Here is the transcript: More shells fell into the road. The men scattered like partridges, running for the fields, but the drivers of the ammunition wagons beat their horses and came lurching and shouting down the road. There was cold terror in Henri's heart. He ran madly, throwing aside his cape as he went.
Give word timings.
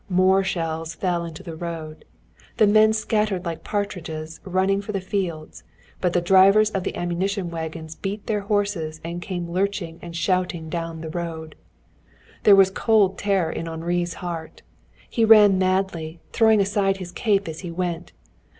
More 0.09 0.43
shells 0.43 0.95
fell 0.95 1.25
into 1.25 1.43
the 1.43 1.55
road. 1.55 2.05
The 2.57 2.65
men 2.65 2.91
scattered 2.91 3.45
like 3.45 3.63
partridges, 3.63 4.39
running 4.43 4.81
for 4.81 4.93
the 4.93 4.99
fields, 4.99 5.63
but 5.99 6.13
the 6.13 6.21
drivers 6.21 6.71
of 6.71 6.83
the 6.83 6.95
ammunition 6.95 7.51
wagons 7.51 7.93
beat 7.93 8.25
their 8.25 8.39
horses 8.39 8.99
and 9.03 9.21
came 9.21 9.51
lurching 9.51 9.99
and 10.01 10.15
shouting 10.15 10.69
down 10.69 11.01
the 11.01 11.11
road. 11.11 11.53
There 12.45 12.55
was 12.55 12.71
cold 12.71 13.19
terror 13.19 13.51
in 13.51 13.67
Henri's 13.67 14.15
heart. 14.15 14.63
He 15.07 15.23
ran 15.23 15.59
madly, 15.59 16.19
throwing 16.33 16.59
aside 16.61 16.97
his 16.97 17.11
cape 17.11 17.47
as 17.47 17.59
he 17.59 17.69
went. 17.69 18.11